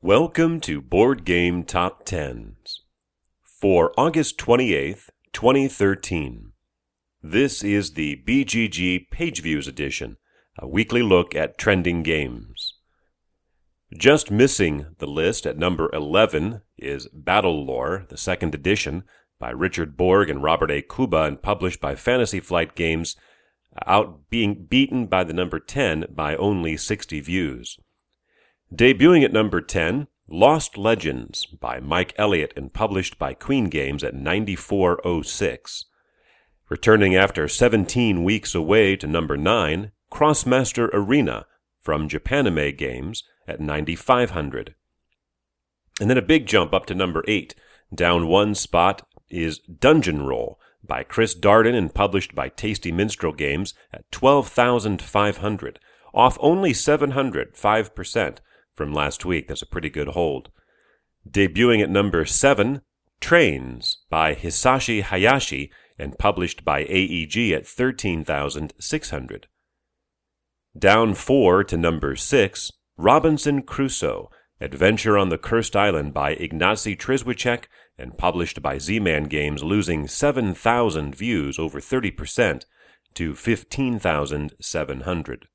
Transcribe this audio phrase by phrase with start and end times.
[0.00, 2.84] Welcome to Board Game Top Tens
[3.42, 6.52] for August 28th, 2013.
[7.20, 10.16] This is the BGG Page Views edition,
[10.56, 12.74] a weekly look at trending games.
[13.92, 19.02] Just missing the list at number 11 is BattleLore, the second edition,
[19.40, 20.80] by Richard Borg and Robert A.
[20.80, 23.16] Kouba and published by Fantasy Flight Games,
[23.84, 27.80] out being beaten by the number 10 by only 60 views.
[28.74, 34.14] Debuting at number 10, Lost Legends by Mike Elliott and published by Queen Games at
[34.14, 35.86] 9406.
[36.68, 41.46] Returning after 17 weeks away to number 9, Krosmaster Arena
[41.80, 44.74] from Japanime Games at 9500.
[45.98, 47.54] And then a big jump up to number 8.
[47.94, 53.72] Down one spot is Dungeon Roll by Chris Darden and published by Tasty Minstrel Games
[53.94, 55.80] at 12,500,
[56.12, 58.38] off only 700, 5%
[58.78, 59.48] from last week.
[59.48, 60.50] That's a pretty good hold.
[61.28, 62.80] Debuting at number 7,
[63.20, 69.48] Trains by Hisashi Hayashi and published by AEG at 13,600.
[70.78, 74.30] Down 4 to number 6, Robinson Crusoe,
[74.60, 77.64] Adventure on the Cursed Island by Ignacy Trzewiczek
[77.98, 82.64] and published by Z-Man Games losing 7,000 views over 30%
[83.14, 85.48] to 15,700.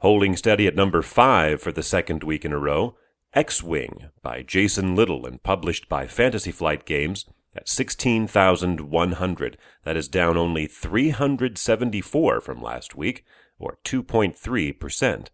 [0.00, 2.96] Holding steady at number 5 for the second week in a row,
[3.34, 7.24] X-Wing by Jason Little and published by Fantasy Flight Games
[7.56, 9.58] at 16,100.
[9.82, 13.24] That is down only 374 from last week,
[13.58, 15.26] or 2.3%.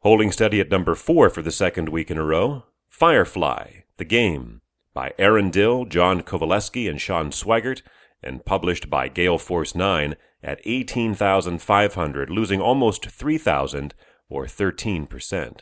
[0.00, 4.62] Holding steady at number 4 for the second week in a row, Firefly, the game
[4.94, 7.82] by Aaron Dill, John Kovaleski, and Sean Sweigart,
[8.22, 13.94] and published by Gale Force 9 at 18,500, losing almost 3,000
[14.28, 15.60] or 13%.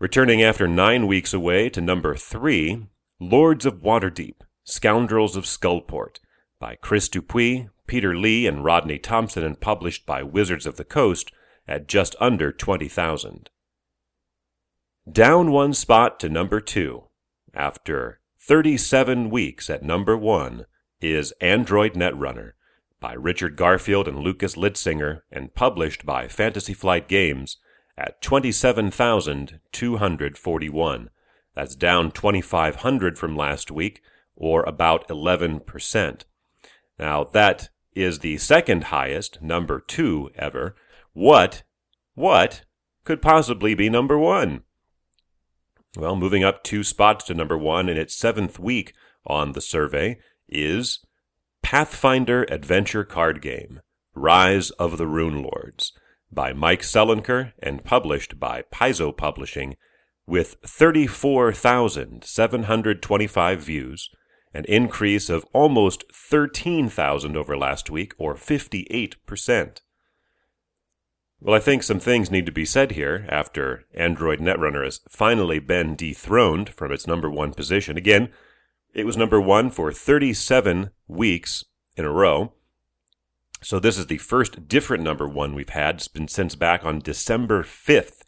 [0.00, 2.88] Returning after nine weeks away to number three,
[3.20, 6.18] Lords of Waterdeep, Scoundrels of Skullport,
[6.58, 11.30] by Chris Dupuis, Peter Lee, and Rodney Thompson, and published by Wizards of the Coast
[11.68, 13.48] at just under 20,000.
[15.10, 17.04] Down one spot to number two,
[17.54, 20.66] after 37 weeks at number one,
[21.00, 22.52] is Android Netrunner,
[23.00, 27.56] by Richard Garfield and Lukas Litzsinger, and published by Fantasy Flight Games
[27.96, 31.10] at 27,241.
[31.54, 34.02] That's down 2,500 from last week,
[34.36, 36.22] or about 11%.
[36.98, 40.74] Now, that is the second highest, number two, ever.
[41.12, 41.64] What,
[42.14, 42.64] what
[43.04, 44.62] could possibly be number one?
[45.96, 48.92] Well, moving up two spots to number one in its seventh week
[49.26, 51.00] on the survey is
[51.62, 53.80] Pathfinder Adventure Card Game
[54.14, 55.92] Rise of the Runelords
[56.30, 59.76] by Mike Selinker and published by Paizo Publishing
[60.26, 64.10] with 34,725 views,
[64.52, 69.80] an increase of almost 13,000 over last week, or 58%.
[71.40, 75.60] Well, I think some things need to be said here after Android Netrunner has finally
[75.60, 77.96] been dethroned from its number one position.
[77.96, 78.30] Again,
[78.94, 81.64] it was number one for 37 weeks
[81.96, 82.52] in a row.
[83.62, 85.96] So this is the first different number one we've had.
[85.96, 88.22] It's been since back on December 5th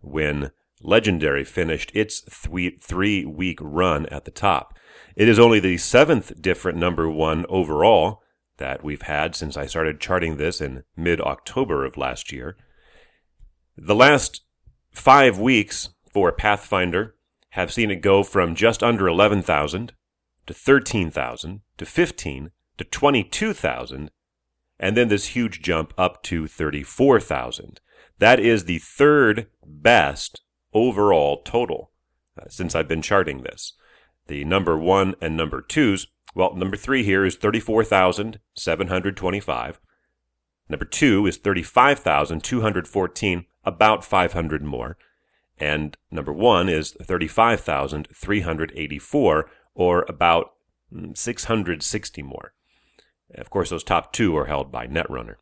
[0.00, 0.50] when
[0.80, 4.78] Legendary finished its three week run at the top.
[5.16, 8.22] It is only the seventh different number one overall
[8.58, 12.56] that we've had since I started charting this in mid October of last year.
[13.76, 14.42] The last
[14.92, 17.14] five weeks for Pathfinder
[17.50, 19.92] have seen it go from just under 11,000
[20.46, 24.10] to 13,000 to 15 to 22,000
[24.78, 27.80] and then this huge jump up to 34,000.
[28.18, 30.42] That is the third best
[30.72, 31.92] overall total
[32.38, 33.74] uh, since I've been charting this.
[34.26, 39.80] The number one and number twos, well, number three here is 34,725.
[40.68, 44.96] Number two is 35,214, about 500 more.
[45.58, 50.52] And number one is 35,384, or about
[50.92, 52.52] mm, 660 more.
[53.34, 55.36] Of course, those top two are held by Netrunner.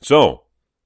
[0.00, 0.44] So,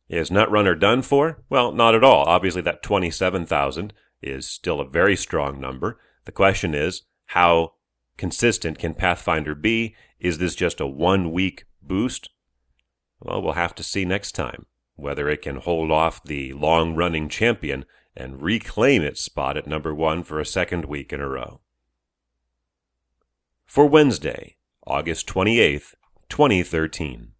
[0.09, 1.43] is Netrunner done for?
[1.49, 2.25] Well, not at all.
[2.25, 3.93] Obviously, that 27,000
[4.23, 6.01] is still a very strong number.
[6.25, 7.75] The question is, how
[8.17, 9.95] consistent can Pathfinder be?
[10.19, 12.31] Is this just a one week boost?
[13.21, 14.67] Well, we'll have to see next time
[15.01, 17.85] whether it can hold off the long running champion
[18.17, 21.61] and reclaim its spot at number one for a second week in a row.
[23.67, 24.57] For Wednesday,
[24.87, 25.95] August 28th,
[26.29, 27.33] 2013.